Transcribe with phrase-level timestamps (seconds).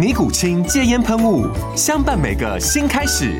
[0.00, 1.46] 尼古清戒烟喷雾，
[1.76, 3.38] 相伴每个新开始。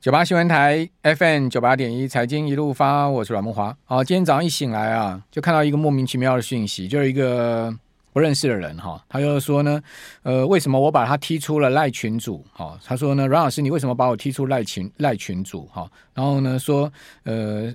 [0.00, 3.72] 九八新闻台 FM 九八点一，财经一路发，我是阮木华。
[3.84, 7.72] 好，今天早上一醒来啊，就看到一个莫名其妙的讯息，就是一个
[8.12, 9.80] 不认识的人哈，他就说呢，
[10.24, 12.44] 呃，为什么我把他踢出了赖群组？
[12.52, 15.68] 哈，他说呢，阮老师，你为什么把我踢出赖群赖群组？
[15.72, 17.72] 哈，然后呢，说呃，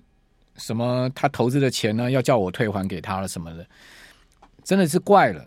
[0.57, 3.65] 什么他投资的钱呢，要叫我退还给他了什么的，
[4.65, 5.45] 真的是怪了。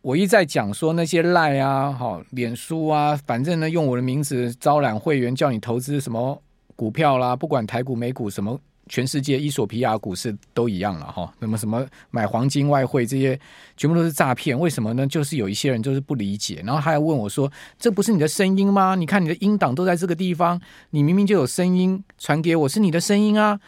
[0.00, 6.40] 我一再讲说那些赖啊，好，脸书啊，反正呢，用我的名字招揽会员，叫你投资什么
[6.76, 11.32] 股票啦，不管台股、美股，什么全世界伊索皮亚股市都一样了哈。
[11.40, 13.38] 那么什么买黄金、外汇这些，
[13.76, 14.58] 全部都是诈骗。
[14.58, 15.06] 为什么呢？
[15.06, 18.94] 就是有一些人就是不理解，然后他还问我说：“这不是你的声音吗？
[18.94, 20.60] 你看你的音档都在这个地方，
[20.90, 23.58] 你明明就有声音传给我，是你的声音啊。”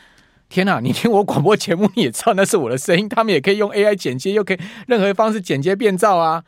[0.55, 0.79] 天哪！
[0.79, 3.09] 你听我广播节目，你也知道那是我的声音。
[3.09, 6.45] 他们也可以用 AI 剪接，又可以任何方式剪接变造啊。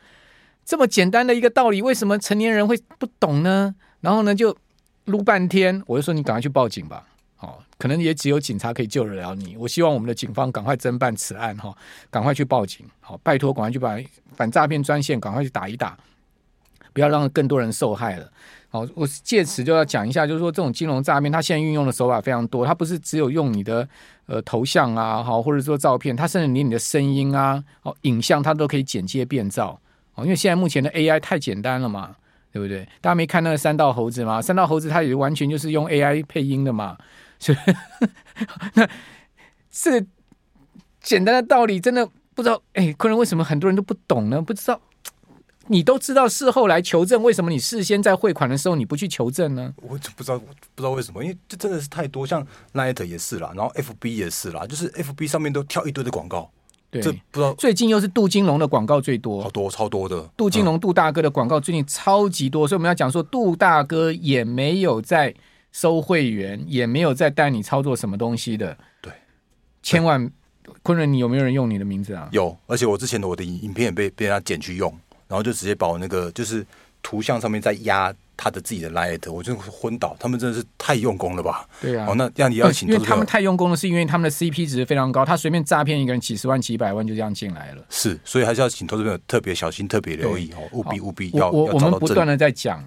[0.63, 3.75] 这么简单的一个道理，为什么成年人会不懂呢？
[3.99, 4.55] 然后呢，就
[5.03, 5.83] 撸半天。
[5.87, 7.03] 我就说你赶快去报警吧。
[7.41, 9.57] 哦，可能也只有警察可以救得了你。
[9.57, 11.75] 我希望我们的警方赶快侦办此案哈，
[12.09, 12.85] 赶快去报警。
[13.01, 13.97] 好，拜托，赶快去把
[14.37, 15.97] 反诈骗专线赶快去打一打，
[16.97, 18.27] 不要让更多人受害了。
[18.69, 22.65] 好，我借此就要讲一下，就是说这种金融诈骗，它现在运用的手法非常多。
[22.65, 23.87] 它不是只有用你的
[24.25, 29.79] 呃头像啊，好，或者说照片，它甚至连你的声音啊、哦影像，它都可以剪接变造。
[30.15, 32.15] 哦，因为现在目前的 AI 太简单了嘛，
[32.51, 32.83] 对不对？
[32.99, 34.41] 大家没看那个三道猴子吗？
[34.41, 36.97] 三道猴子它也完全就是用 AI 配音的嘛。
[37.37, 37.57] 所以
[38.73, 38.89] 那
[39.69, 40.03] 这
[40.99, 44.41] 简单的道理，真的不知道，哎，可能为什么很多人都不懂呢？
[44.41, 44.81] 不知道。
[45.67, 49.73] 你都知道事后来求证，为什么你事先在汇款的时候你不去求证呢？
[49.77, 50.45] 我就不知道，不
[50.77, 56.49] 知道为什么，因为这真的是太多，像 Light 也是啦，然后 FB 也是啦，就是 FB 上面都跳一堆的广告。
[56.89, 60.21] 对，这不知道最近又是杜金龙的广告最多，好多超多的。
[60.37, 65.35] 杜金龙、杜大哥的广告最近超级多，嗯，所以我们要讲说，杜大哥也没有在
[65.73, 68.77] 收会员，也没有在带你操作什么东西的。
[69.01, 69.11] 对，
[69.83, 70.31] 千万，
[70.81, 72.29] 昆仑，你有没有人用你的名字啊？
[72.31, 74.97] 有，而且我之前的我的影片也被被人家剪去用。
[75.27, 76.65] 然后就直接把我那个就是
[77.01, 80.15] 图像上面再压他的自己的 light，我就昏倒。
[80.19, 81.67] 他们真的是太用功了吧？
[81.81, 82.05] 对啊。
[82.07, 87.83] 哦，那让你要请，因为他们太用功了，是因为他们的 CP 值非常高，他随便诈骗一个人几十万、几百万就这样进来了。
[87.89, 91.49] 是，所以还是要请投资朋友特别小心、特别留意哦，务必务必要。
[91.49, 92.83] 我我们不断的在讲，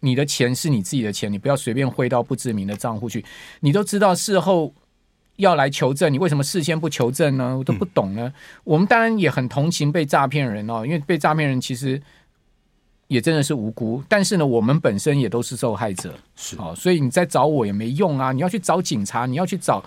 [0.00, 3.24] 你的钱是你自己的钱，你不要随便汇到不知名的账户去。
[3.60, 4.72] 你都知道事后
[5.40, 7.58] 要来求证，你为什么事先不求证呢？
[7.58, 8.28] 我都不懂呢。
[8.28, 8.32] 嗯、
[8.64, 12.00] 我们当然也很同情被诈骗人哦，因为被诈骗人其实。
[13.10, 18.30] 也真的是无辜，但是呢，我们本身也都是受害者，是哦，所以你再找我也没用啊！
[18.30, 19.84] 你要去找警察，你要去找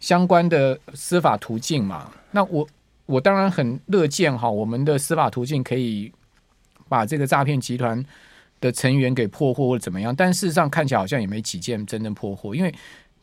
[0.00, 2.10] 相关的司法途径嘛。
[2.30, 2.66] 那我
[3.04, 6.10] 我当然很乐见哈，我们的司法途径可以
[6.88, 8.02] 把这个诈骗集团
[8.62, 12.74] 的成员给破获或者怎么样，但事实上看起来好像也没几件真正破获，因为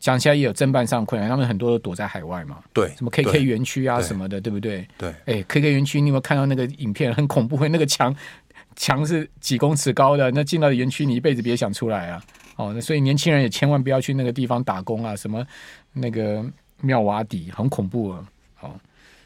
[0.02, 2.58] 讲起来也有侦办上困难，他们很多都躲在海外嘛。
[2.72, 4.84] 对，什么 KK 园区啊什么的，对不对？
[4.98, 7.14] 对，哎，KK 园区，你有没有看到那个影片？
[7.14, 8.12] 很恐怖，那个墙。
[8.74, 12.24] 墙是几公尺高的，那进到园区，你一辈子别想出来啊！
[12.56, 15.46] 哦，那所以年轻人也千万不要去那个地方打工啊，什么
[15.92, 16.42] 那个
[16.80, 18.26] 妙瓦底，很恐怖啊！
[18.54, 18.80] 好、哦，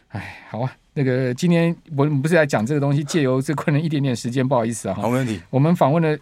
[0.09, 5.41] 哎，好啊，那个今天我们不是在讲这个东西，借由这困难一点点时间，不好意思啊，好，没问题。
[5.49, 6.19] 我们访问的。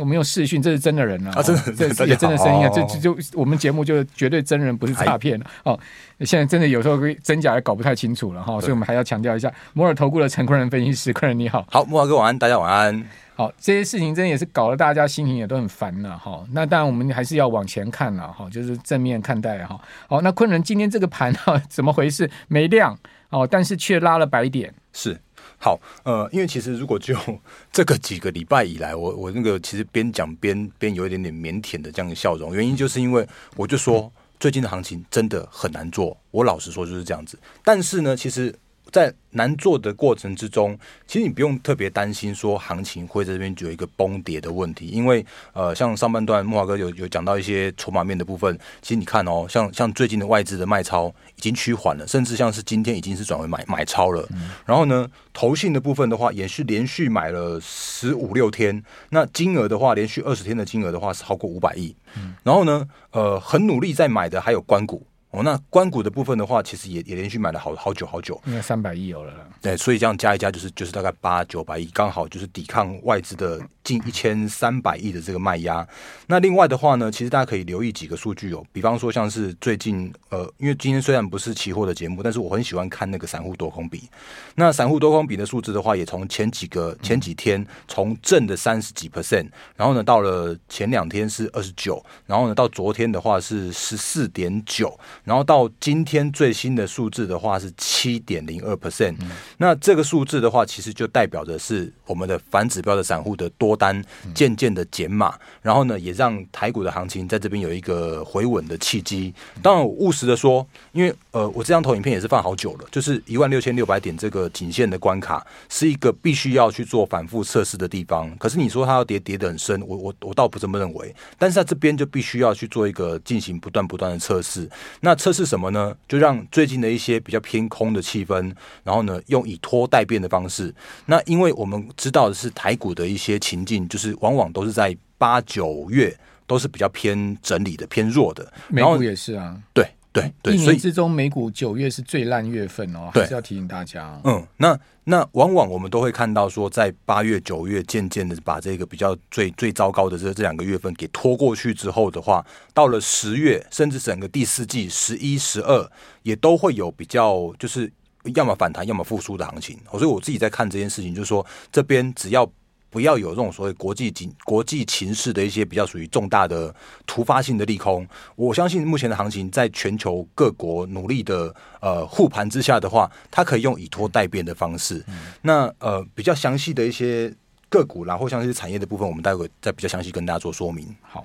[0.00, 1.32] 我们用视讯，这是真的人啊！
[1.36, 2.70] 啊，真的，这 也真的声音啊！
[2.74, 5.78] 这就就我们节目就绝对真人，不是诈骗哦。
[6.20, 13.04] 现在真的有时候真假也搞不太清楚了哈，所以我们还要强调一下，摩尔投顾的陈坤仁分析师，坤仁你好，好，摩尔哥晚安，大家晚安。
[13.36, 16.44] 好，这些事情真的也是搞得大家心情也都很烦了哈。
[16.52, 19.80] 那当然我们还是要往前看了哈，就是正面看待哈。
[20.08, 22.30] 好，那坤仁今天这个盘哈怎么回事？
[22.48, 22.98] 没量
[23.30, 24.72] 哦，但是却拉了白点。
[24.92, 25.18] 是，
[25.60, 27.14] 好，呃，因为其实如果就
[27.70, 33.26] 这个几个礼拜以来，我我那个其实边讲边边有一点点腼腆的这样的笑容，原因就是因为
[33.56, 37.38] 我就说最近的行情真的很难做，我老实说就是这样子。
[37.62, 38.54] 但是呢，其实。
[38.92, 54.26] 在难做的过程之中，其实你不用特别担心说行情会在这边有一个崩跌的问题，因为呃，像上半段木华哥有有讲到一些筹码面的部分，其实你看哦，像像最近的外资的卖超已经趋缓了，甚至像是今天已经是转为买买超了。
[54.32, 61.94] 嗯、然后呢，投信的部分的话，也是连续买了十五六天，那金额的话，连续二十天的金额的话是超过五百亿。
[62.16, 65.06] 嗯、然后呢，呃，很努力在买的还有关股。
[65.30, 69.32] 哦，那关谷的部分的话，其实也也连续买了好好久好久，应该三百亿有了。
[69.62, 75.86] 对，所以这样加一加，就是就是大概八九百亿，刚好就是抵抗外资的近一千三百亿的这个卖压。
[76.26, 84.08] 那另外的话呢，其实大家可以留意几个数据哦，比方说像是最近呃，因为今天虽然不是期货的节目，但是我很喜欢看那个散户多空比。
[84.56, 94.98] 那散户多空比的数字的话，也从前几个前几天从正的三十几 percent，然后呢到了前两天是二十九，然后呢到昨天的话是十四点九。
[95.30, 99.14] 然后到今天最新的数字的话是七点零二 percent，
[99.58, 104.04] 那这个数字的话，其实就代表的是我们的反指标的散户的多单
[104.34, 109.32] 渐渐的减码，然后呢，也让台股的行情在这边有一个回稳的契机。
[109.62, 118.36] 当然，务实的说，因为呃，我这张投影片也是放好久了，就是一万六千六百点这个颈线的关卡，是一个必须要去做反复测试的地方。
[118.36, 121.14] 可是你说它要跌跌得很深，我我我倒不这么认为。
[121.38, 124.68] 但是在这边就必须要去做一个进行不断不断的测试。
[124.98, 125.94] 那测试什么呢？
[126.08, 128.52] 就让最近的一些比较偏空的气氛，
[128.82, 130.74] 然后呢，用以拖代变的方式。
[131.04, 138.50] 那因为我们知道的是台股的一些情境，就是往往都是在八九月都是比较偏整理的、偏弱的。
[138.68, 139.86] 美股也是啊，对。
[140.12, 144.20] 对对，一年之中美股九月是最烂月份哦，还是要提醒大家。
[144.24, 155.90] 嗯，那那往往我们都会看到说，在八月、九月渐渐的把这个比较最最糟糕的这这两个月份给拖过去之后的话，到了十月，甚至整个第四季十一、十二
[156.22, 157.90] 也都会有比较，就是
[158.34, 159.78] 要么反弹，要么复苏的行情。
[159.92, 162.50] 所以我自己在看这件事情，就是说这边只要。
[162.90, 166.74] 不要有这种所谓国际情国际情势的一些比较属于重大的
[167.06, 168.06] 突发性的利空，
[168.36, 175.02] 我相信目前的行情在全球各国努力的呃护盘之下的话，它可以用以拖代变的方式。
[175.06, 177.32] 嗯、那呃比较详细的一些
[177.68, 180.92] 个股啦，或像是产业的部分，我们待会再比较详细跟大家做说明。
[181.00, 181.24] 好，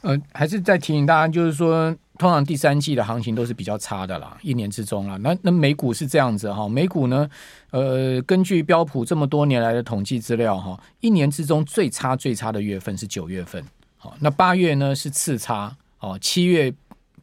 [0.00, 1.94] 呃，还是再提醒大家，就是说。
[2.22, 5.16] 通常第三季的行情都是比较差的啦，一年之中啦。
[5.16, 7.28] 那那美股是这样子哈，美股呢，
[7.72, 13.60] 呃，根据标普这么多年来的统计资料哈，一年之中最差最差的月份是九月份，
[13.96, 16.72] 好，那八月呢是次差，哦，七月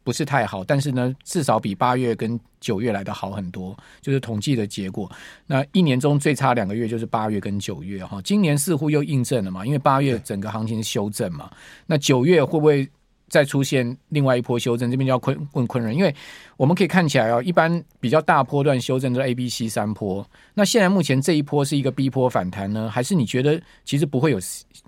[0.04, 5.10] 不是太好，但是呢，至少比八月跟九月来的好很多，就是统计的结果。
[5.48, 11.50] 那一年中最差两个月就是八月跟九月哈，今年似乎又印证了嘛，因为八月整个行情是修正嘛，
[11.86, 12.86] 那九月会不会？
[13.30, 16.14] 再出现另外一波修正，这边就要困问昆人，因为
[16.58, 20.28] 我们可以看起来哦，一般比较大波段修正都是 A、B、C 三波。
[20.54, 24.40] 那现在目前这一波是一个 B 波反弹呢，还是你觉得其实不会有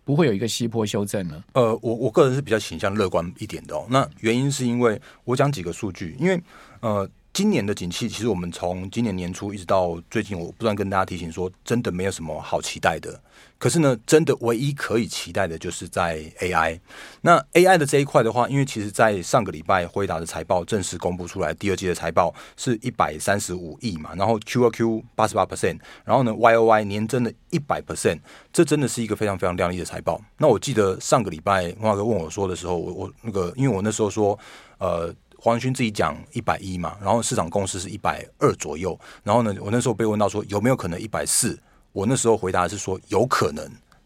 [0.04, 1.44] 不会有一个 C 波修正呢？
[1.54, 3.86] 呃，我我个人是比较倾向乐观一点的哦。
[3.90, 6.42] 那原因是因为我讲几个数据，因为
[6.82, 7.10] 呃。
[7.34, 13.18] 今年的景气，其实我们从今年年初一直到最近，我不断跟大家提醒说，真的没有什么好期待的。
[13.62, 16.80] 可是呢，真的唯一可以期待的就是在 AI。
[17.22, 28.20] 那 AI 的这一块的话，因为其实，在上个礼拜辉达的财报正式公布出来，第二季的财报是一百三十五亿嘛，然后 QoQ 八十八 percent，然后呢 YOY 年增的一百 percent，
[28.52, 30.20] 这真的是一个非常非常亮丽的财报。
[30.40, 34.40] 那我记得上个礼拜慕驊哥问我说的时候，我我那个，因为我那时候说，
[34.80, 35.14] 呃。
[35.44, 41.60] 黄仁勋自己讲一百一嘛，然后市场共识是一百二左右，然后呢，我那时候被问到说有没有可能一百四，
[41.92, 43.66] 我那时候回答是说有可能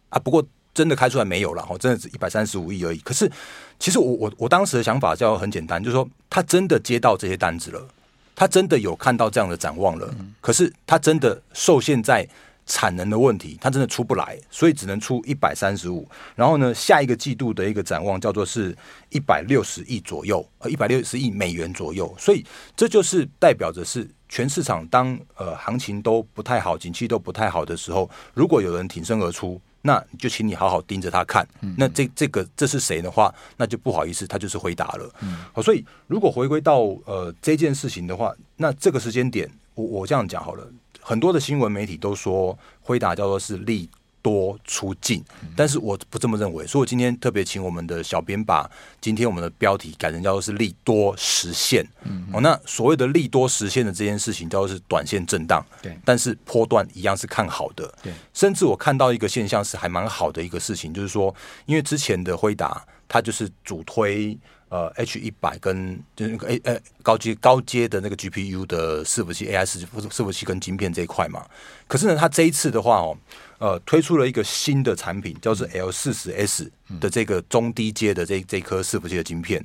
[0.10, 2.98] 啊，不过真的开出来没有了，真的只一百三十五亿而已。
[3.00, 3.32] 可是
[3.80, 7.88] 其实我我我当时的想法叫很简单，就是说他真的接到这些单子了，
[8.36, 12.28] 他真的有看到这样的展望了，可是他真的受限在。
[12.68, 16.10] 产能的问题，他真的出不来，所以只能出一百三十五。
[16.34, 18.76] 然后呢，下一个季度的一个展望叫做是
[19.12, 22.12] 一百六十亿左右，呃，一百六十亿美元左右。
[22.18, 22.44] 所以
[22.76, 31.48] 这就是代表着是全市场当呃行情都不太好，景气都不太好的时候，如果有人挺身而出，那就请你好好盯着他看。
[31.78, 35.10] 那这这个这是谁的话，那就不好意思，他就是回答了。
[35.54, 40.68] 好，所以如果回归到呃这件事情的话，那这个时间点，我我这样讲好了。
[41.00, 43.88] 很多的新闻媒体都说回答叫做是利
[44.26, 45.24] 多出尽，
[45.56, 48.68] 但是我不这么认为，所以我今天特别请我们的小编把
[49.00, 51.88] 今天我们的标题改成叫做是利多实现。
[52.06, 61.32] 嗯，哦，那所谓的利多实现的这件事情叫做是短线震荡，对，但是波段一样是看好的，对，甚至我看到一个现象是还蛮好的一个事情，就是说，
[61.68, 64.36] 因为之前的辉达它就是主推。
[64.76, 71.46] 呃，H 一百跟就是那个 A 呃高阶高阶的那个 GPU 的伺服器 AI 伺服伺服器跟晶片这一块嘛，
[71.88, 73.18] 可是呢，它这一次的话哦，
[73.58, 79.64] 呃，推出了一个新的产品，叫做 L 四十 S 的这个中低阶的这这颗伺服器的晶片。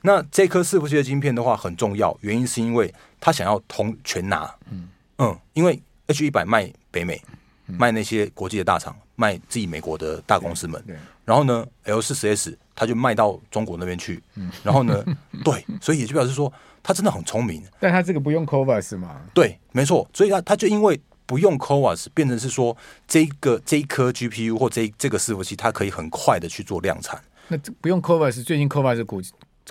[0.00, 4.88] 那这颗伺服器的晶片的话很重要，原因是因为它想要通全拿，嗯。
[5.18, 7.20] 嗯，因为 H 一百卖北美，
[7.66, 10.82] 卖那些国际的大厂，卖自己美国的大公司们，
[11.26, 12.56] 然后呢，L 四十 S。
[12.78, 15.02] 它就卖到中国那边去，嗯，然后呢，
[15.42, 16.52] 对，所以也就表示说
[16.82, 17.62] 他真的很聪明。
[17.80, 19.22] 但他这个不用 Covas 吗？
[19.32, 22.76] 对，没错，所以他他就因为不用 Covas，变成是说
[23.08, 27.18] 这个这一颗 GPU 或这这个伺服器，它可以很快的去做量产。
[27.48, 29.22] 那不用 Covas，最近 Covas 股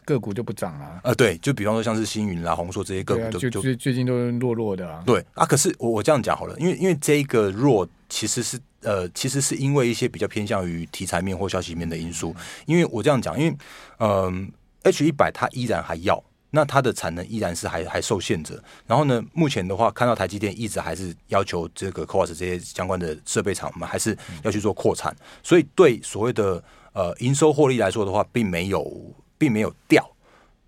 [0.03, 1.01] 个股就不涨了。
[1.03, 5.03] 呃，对，就比方说像是星云啦、红硕这些个股就，就就最最近都弱弱的啊。
[5.05, 8.59] 对啊，可是我我这样讲好了，因为因为这一个弱其实是。
[8.85, 12.33] 呃，其实是因为一些比较偏向于题材面或消息面的因素。
[12.65, 13.57] 因为我这样讲，因为
[13.99, 14.49] 嗯
[14.83, 18.63] ，H 一百它依然还要，那它的产能依然是还还受限着。
[18.87, 25.15] 然后呢，目前的话，看到台积电一直还是要求这个 CoWoS 这些相关的设备厂，我们还是要去做扩产。
[25.43, 26.63] 所以对所谓的
[26.93, 30.09] 呃营收获利来说的话，并没有并没有掉。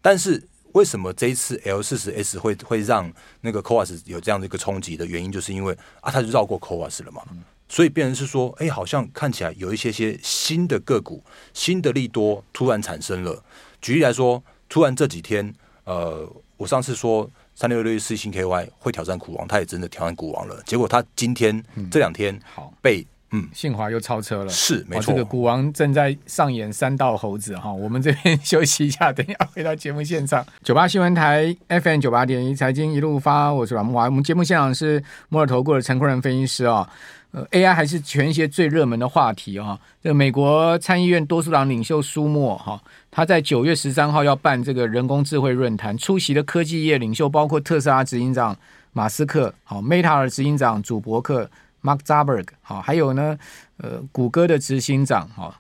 [0.02, 0.42] 但是
[0.78, 7.24] 为什么这一次 L 四十 S 会会让那个 CoWoS 有这样的一个冲击的原因，就是因为啊，它就绕过 CoWoS 了嘛。
[7.68, 13.44] 所以变成是说，哎，好像看起来有一些些新的个股、新的利多突然产生了。
[13.82, 15.52] 举例来说，突然这几天，
[15.86, 20.62] 呃，我上次说三六六一四星 KY 会挑战股王，它也真的挑战股王了。
[20.68, 23.04] 结果它今天、嗯、这两天好被。
[23.32, 25.14] 嗯，信华又超车了，是没错。
[25.14, 27.72] 这个股王正在上演三道猴子哈。
[27.72, 30.46] 我们这边休息一下，等一下回到节目现场。
[30.64, 34.06] 九八新闻台 FM 九八点一财经一路发，我是阮木华。
[34.06, 36.90] 我们节目现场是摩尔投顾的陈坤仁分析师啊。
[37.32, 39.78] 呃，AI 还是全世界最热门的话题啊。
[40.02, 42.82] 这个美国参议院多数党领袖舒默哈，
[43.12, 48.58] 他在九月十三号要办这个人工智慧论坛，出席的科技业领袖包括特斯拉执行长
[48.94, 51.52] 马斯克，好，Meta 的执行长祖伯克。
[51.82, 53.38] Mark Zuckerberg 好，还有呢，
[53.78, 55.60] 呃，谷歌的执行长哈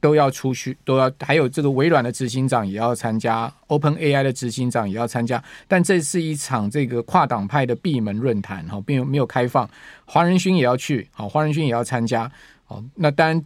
[0.00, 5.42] 都要出去，都要，还有这个微软的执行长也要参加，Open AI 的执行长也要参加。
[5.68, 9.68] 但这是一场这个跨党派的闭门论坛哈，并没有开放。
[10.04, 12.30] 黄仁勋也要去，好，黄仁勋也要参加。
[12.64, 13.44] 好，那当然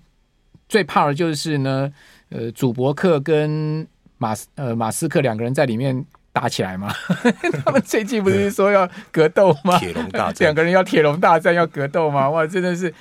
[0.68, 1.92] 最怕的就是呢，
[2.28, 3.86] 呃，祖伯克跟
[4.18, 6.04] 马斯呃马斯克两个人在里面。
[6.34, 6.92] 打起来吗？
[7.64, 9.78] 他们最近不是说要格斗吗？
[9.78, 12.28] 铁笼大战，两个人要铁笼大战，要格斗吗？
[12.28, 12.92] 哇，真的是，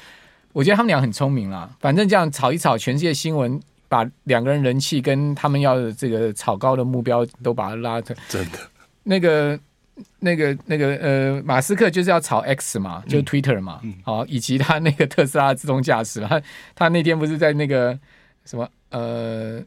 [0.51, 1.67] 我觉得他们俩很聪明啦。
[1.79, 3.59] 反正这样炒一炒，全世界新闻
[3.89, 8.59] 把两个人人气跟他们要的这个炒高的目标都把它拉成真的。
[9.01, 9.59] 那个、
[10.19, 16.39] 那个、那个呃，马斯克就是要炒 X 嘛，就是 Twitter 嘛，好、嗯，以及他那个特斯拉自动驾驶，他
[16.75, 17.97] 他那天不是在那个
[18.45, 19.59] 什么呃。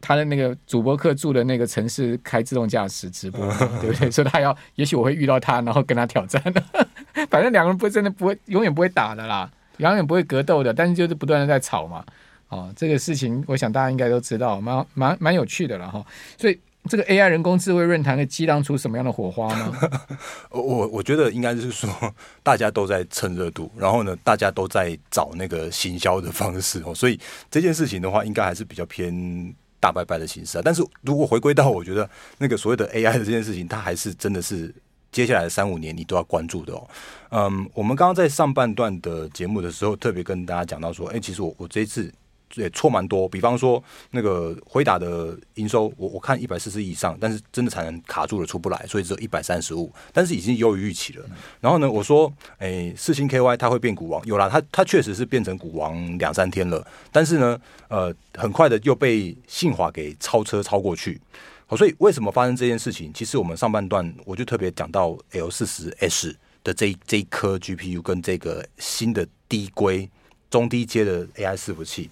[0.00, 3.40] 他的那个主播客住的那个城市开自动驾驶直播，
[3.80, 4.10] 对不对？
[4.10, 6.42] 所以他要，也许我会遇到他，然后跟他挑战。
[7.28, 12.04] 反正两个人不会真的不会，永远不会打的啦，永远不会格斗的，但是就是不断的在吵嘛。
[12.48, 16.04] 哦，这个事情我想大家应该都知道，蛮蛮蛮有趣的了哈。
[16.38, 19.72] 所以这个 AI 人工智慧论坛会激荡出什么样的火花呢？
[20.50, 21.88] 我我觉得应该就是说，
[22.42, 26.94] 大家都在蹭热度，然后呢，大家都在找那个行销的方式哦。
[26.94, 29.54] 所以这件事情的话，应该还是比较偏。
[29.80, 32.08] 大拜拜的形式啊，但是如果回归到我觉得
[32.38, 34.72] 那个所谓的 AI 的这件事情，它还是真的是
[35.10, 36.86] 接下来的三五年你都要关注的哦。
[37.30, 42.12] 嗯，我们刚刚在上半段的节目的时候，特别跟大家讲到说，哎，其实我我这一次。
[42.54, 51.24] 也错蛮多，比方说那个辉达的营收，我我看一百四十以上，但是真的产能卡住了出不来，所以只有一百三十五，但是已经优于预期了。
[51.60, 61.20] 然后呢，我说，哎，四星 KY 它会变股王，有啦，它它确实是变成股王两三天了，但是呢，呃，很快的又被信华给超车超过去。
[61.66, 63.12] 好，所以为什么发生这件事情？
[63.12, 70.10] 其实我们上半段我就特别讲到 L 四十 S 的这一这一颗 GPU 跟这个新的低规
[70.50, 72.10] 中低阶的 AI 伺服器。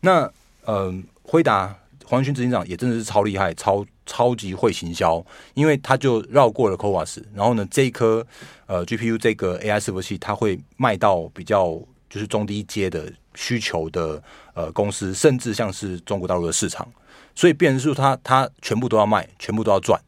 [0.00, 0.30] 那
[0.66, 8.26] 嗯，辉达黄仁勋执行长也真的是超厉害，超超级会行销，因为他就绕过了 CoWoS，然后呢，这一颗
[8.66, 14.22] 呃 GPU 这个 AI 伺服器，它会卖到比较就是中低阶的需求的
[14.54, 16.86] 呃公司，甚至像是中国大陆的市场，
[17.34, 20.00] 所以变成是他他全部都要卖，全部都要赚。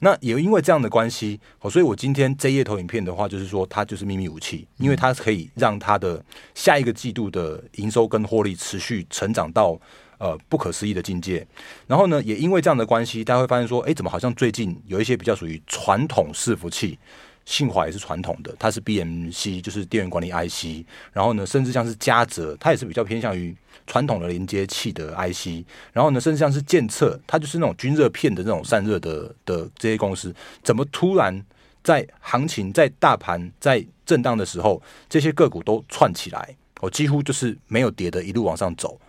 [0.00, 1.38] 那也因为这样的关系，
[1.70, 9.78] 所以我今天这页投影片的话，就是说它就是秘密武器，因为它可以让它的下一个季度的营收跟获利持续成长到
[10.18, 11.46] 呃不可思议的境界。
[11.86, 16.98] 然后呢，也因为这样的关系，大家会发现说，哎，怎么好像最近有一些比较属于传统伺服器。
[17.44, 20.86] 信华也是传统的，它是 BMC，就是电源管理 IC。
[21.12, 23.54] 然后呢，甚至像是嘉泽，它也是比较偏向于
[23.86, 25.64] 传统的连接器的 IC。
[25.92, 30.32] 然后呢，甚至像是健策，它就是那种均热片的那种散热的的这些公司，
[30.62, 31.44] 怎么突然
[31.82, 39.00] 在行情在大盘在震荡的时候，这些个股都窜起来，我几乎就是没有跌的，一路往上走。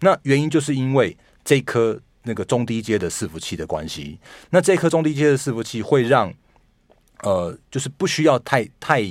[0.00, 4.18] 那原因就是因为这颗那个中低阶的伺服器的关系。
[4.50, 6.32] 那这颗中低阶的伺服器会让
[7.22, 9.02] 呃，就是不需要太太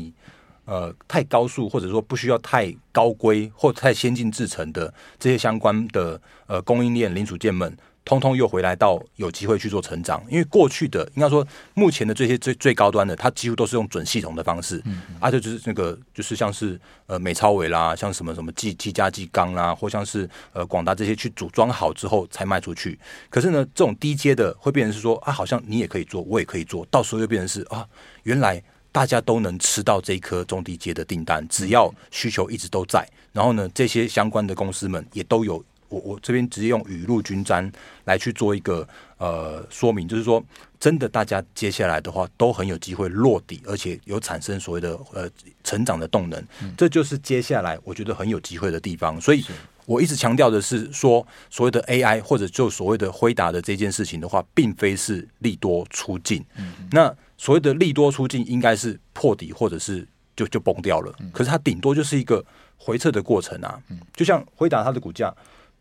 [0.66, 7.76] 呃太高速，或者说不需要太高规或太先进制程的这些相关的呃供应链零组件们。
[8.06, 22.98] 通通又回来到有机会去做成长，因为过去的应该说目前的这些最最高端的，它几乎都是用准系统的方式，嗯嗯啊，就就是那个就是像是呃美超伟啦，像什么什么技技嘉、技钢啦，或像是呃广达这些去组装好之后才卖出去。
[23.30, 27.86] 可是呢，这种低阶的会变成是说啊，好像你也可以做，我也可以做，到时候又变成是啊，
[28.24, 35.64] 原来大家都能吃到这一颗中低阶的订单，只要需求一直都在，然后呢，这些相关的公司们也都有。
[35.90, 37.70] 我我这边直接用雨露均沾
[38.06, 40.44] 来去做一个呃说明，就是说，
[40.80, 45.30] 真的大家接下来的话都很有机会落底，而且有产生所谓的呃
[45.64, 49.20] 成长的动能，嗯，这就是接下来我觉得很有机会的地方。
[49.20, 49.44] 所以
[49.86, 56.74] 我一直强调的是说，所谓的 AI 或者就所谓的辉达的这件事情的话，并非是利多出尽，嗯。
[56.92, 61.32] 那所谓的利多出尽，应该是破底或者是就就崩掉了，嗯。
[61.34, 62.46] 可是它顶多就是一个
[62.78, 63.82] 回撤的过程啊。
[64.14, 65.34] 就像辉达它的股价。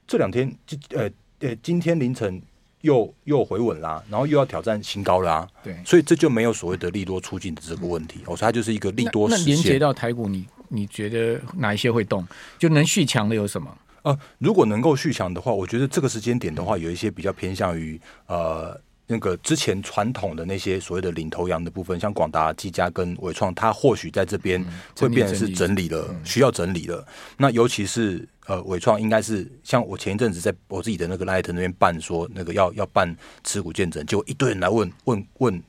[0.09, 0.53] 这两天，
[0.95, 1.09] 呃
[1.41, 2.43] 呃，今天凌晨
[2.81, 5.47] 又又回稳啦，然后又要挑战新高啦。
[5.63, 8.21] 对，所以这就没有所谓的利多出尽的这个问题。
[8.25, 9.29] 我、嗯、说它就是一个利多。
[9.29, 12.27] 那连接到台股，你你觉得哪一些会动？
[12.59, 13.77] 就能续强的有什么？
[14.03, 18.81] 呃，如果能够续强的话，我觉得这个时间点的话，有一些比较偏向于呃。
[19.11, 24.63] 那个之前传统的那些所谓的领头羊的部分，像广达、技嘉跟纬创，它或许在这边
[25.01, 27.03] 会变成是整理了，嗯、需要整理了。
[27.39, 35.63] 那尤其是呃伟创，应该是像我前一阵子在我自己的那个 Light 那边办说，那个要要办持股见证，就一堆人来问问问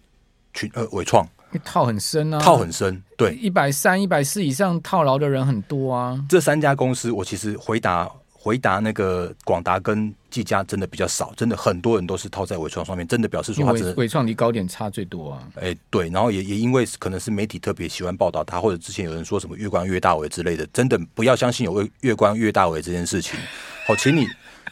[0.53, 1.27] 群呃伟创，
[1.63, 6.25] 套很深啊，套很深，对，一百三、一百四以上套牢的人很多啊。
[6.27, 8.09] 这三家公司，我其实回答。
[8.41, 15.43] 回答那个广达跟技嘉真的比较少，真的很多人都是套在伟创上面，真的表示说他伟创离高点差最多啊。
[15.55, 23.37] 哎，对，然后也也因为可能是媒体特别喜欢报道他，或者之前有人说什么月光越大尾之类的，真的不要相信有月月光越大尾这件事情。
[23.85, 24.25] 好，请你。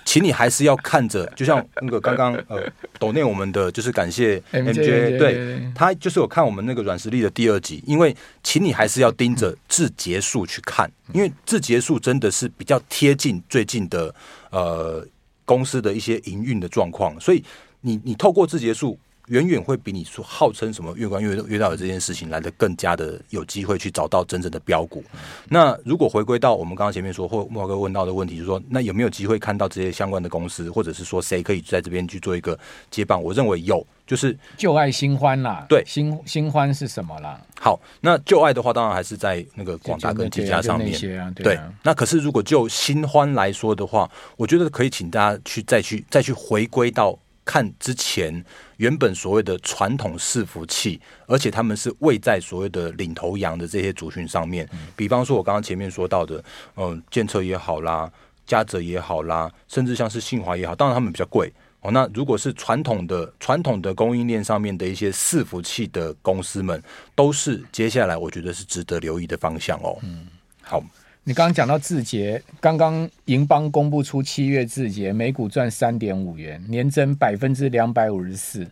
[0.07, 2.63] 请你还是要看着，就像那个刚刚 呃，
[2.97, 14.15] 抖内我们的就是感谢 MJ，对，他就是有看我们那个软实力的第二集，因为请你还是要盯着字节数去看，因为字节数真的是比较贴近最近的
[14.49, 15.05] 呃
[15.43, 17.43] 公司的一些营运的状况，所以
[17.81, 18.97] 你你透过字节数。
[19.27, 25.03] 远远会比你说号称什么越关越越到的这件事情来的更加的有机会去找到真正的标股。
[25.49, 32.57] 那如果回归到我们刚刚前面说或莫哥问到的问题，就是说那有没有机会看到这些相关的公司，或者是说谁可以在这边去做一个
[32.89, 33.21] 接棒？
[33.21, 35.65] 我认为有，就是旧爱新欢啦。
[35.67, 37.39] 对，新新欢是什么啦？
[37.59, 40.97] 好，那旧爱的话，当然还是在那个广达跟技嘉上面。
[40.97, 47.19] 对，啊对，啊对，那可是如果就新欢来说的话，我觉得可以请大家去再去再去回归到。
[47.47, 48.43] 看之前
[48.75, 54.67] 原本所谓的传统伺服器，而且他们是位在所谓的领头羊的这些族群上面。
[54.97, 56.43] 比方说，我刚刚前面说到的，
[56.75, 58.11] 嗯，建策也好啦，
[58.45, 61.89] 嘉泽也好啦，甚至像是信华也好，当然他们比较贵哦。
[61.91, 66.83] 那如果是传统的传统的供应链上面的一些伺服器的公司们，
[67.15, 69.97] 都是接下来我觉得是值得留意的方向哦。
[70.03, 70.27] 嗯，
[70.61, 70.83] 好。
[71.27, 78.65] 你刚刚讲到字节，刚刚银邦公布出七月字节，每股赚三点五元，年增百分之两百五十四。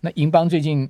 [0.00, 0.88] 那银邦最近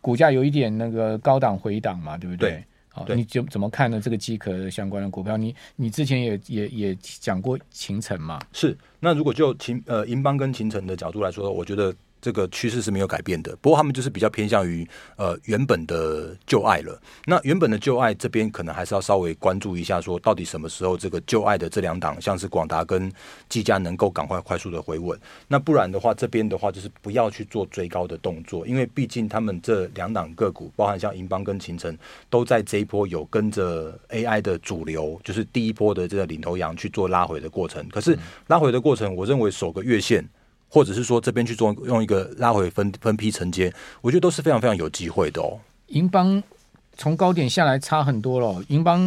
[0.00, 2.64] 股价有一点那个高档回档嘛，对不对？
[2.88, 4.00] 好，你就怎么看呢？
[4.00, 8.40] 这个机壳相关的股票，你你之前也也也讲过勤诚嘛？
[8.52, 8.76] 是。
[8.98, 11.94] 那如果就秦呃银邦跟勤诚的角度来说，我觉得。
[12.26, 14.84] 这个趋势是没有改变的，不过他们就是比较偏向于
[15.14, 17.00] 呃原本的旧爱了。
[17.24, 23.08] 那原本的旧爱这边可能还是要稍微关注一下，说到底什么时候这个旧爱的这两档，像是广达跟
[23.48, 25.16] 技嘉能够赶快快速的回稳。
[25.46, 31.96] 那不然的话，这边的话就是不要去做追高的动作，因为毕竟他们这两档个股，包含像银邦跟勤诚，
[32.28, 37.88] 都在这一波有跟着 AI 的主流，就是第一波的这个领头羊去做拉回的过程。
[37.90, 40.28] 可是拉回的过程，我认为首个月线。
[40.68, 45.58] 或者是说这边去做用一个拉回分分批承接，我觉得都是非常非常有机会的哦。
[45.88, 46.42] 银邦
[46.96, 49.06] 从高点下来差很多了，银邦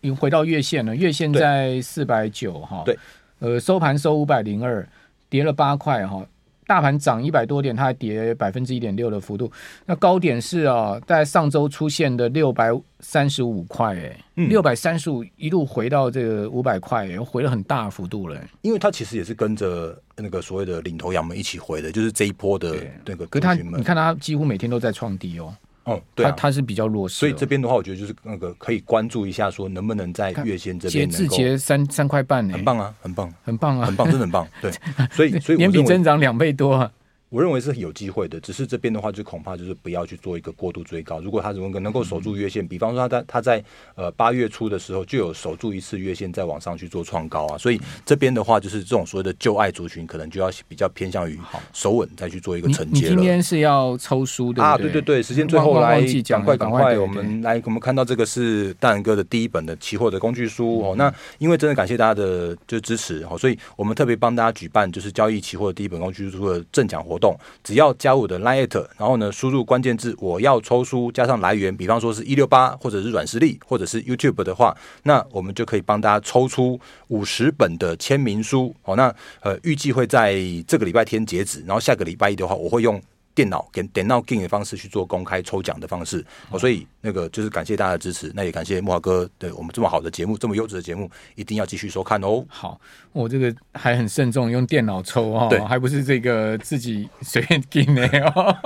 [0.00, 2.98] 已经回到月线了，月线在四百九哈，对，
[3.40, 4.88] 呃，收盘收五百零二，
[5.28, 6.24] 跌了八块哈。
[6.66, 9.50] 大盘涨一百多点，它还跌百分之一点六的幅度。
[9.84, 18.36] 那高点是啊，在上周出现的六百三十五块，哎，六百三十五一路回到这个五百块，又回了很大幅度了。
[18.62, 23.26] 因为它其实也是跟着那个所谓的领头羊们一起回的，就是这一波的那个。
[23.26, 25.54] 可是它，你看它几乎每天都在创低哦。
[25.86, 34.70] 哦，对、啊，它是比较弱势，所以这边的话，我觉得就是那个可以关注一下，说能不能在月线这边能够节三三块半呢，很棒啊，很棒，很棒啊，很棒，真的很棒，对，
[35.12, 36.90] 所以 所以年比增长两倍多啊。
[37.28, 41.20] 我认为是有机会的，只是这边的话就恐怕就是不要去做一个过度追高。
[41.20, 43.64] 如果他能够能够守住月线，嗯、比方说他在他在
[43.96, 47.58] 呃八月初的时候就有守住一次月线，再往上去做创高啊。
[47.58, 51.36] 所以这边的话就是这种所谓的旧爱族群，可能就要比较偏向于
[51.72, 53.10] 守稳，再去做一个承接了。
[53.10, 54.78] 你今天是要抽书的啊？
[54.78, 60.94] 对对对，时间最后来赶快赶快，我们来我们看到这个是大仁哥的第一本的期货的工具书哦。
[60.96, 78.74] 那因为真的感谢大家的就支持哦，所以我们特别帮大家举办就是交易期货的第一本工具书的赠奖活活动，只要加我的 Line，然后呢，输入关键字“我要抽书”，加上来源，比方说是一六八，或者是软实力，或者是 YouTube 的话，那我们就可以帮大家抽出五十本的签名书。
[78.82, 80.36] 好，那呃，预计会在
[80.68, 83.00] 这个礼拜天截止，然后下个礼拜一的话，我会用。
[83.36, 92.42] 电脑给电脑 game 的方式去做公开抽奖的方式，哦，所以那个就是感谢大家的支持，那也感谢慕驊哥对我们这么好的节目，这么优质的节目，一定要继续收看哦。
[92.48, 92.80] 好，
[93.12, 98.56] 我这个还很慎重，用电脑抽哦，对，还不是这个自己随便给的哦，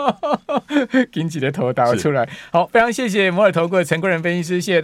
[1.11, 2.29] 给几个头打出来。
[2.53, 4.79] 好，非常谢谢摩尔投顾的陈贵仁分析师，谢谢。